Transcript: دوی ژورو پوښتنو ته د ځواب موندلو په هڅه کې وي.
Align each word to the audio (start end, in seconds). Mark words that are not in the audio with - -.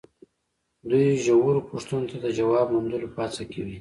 دوی 0.89 1.07
ژورو 1.25 1.65
پوښتنو 1.69 2.09
ته 2.11 2.15
د 2.23 2.27
ځواب 2.37 2.67
موندلو 2.73 3.07
په 3.15 3.19
هڅه 3.25 3.43
کې 3.51 3.59
وي. 3.63 3.69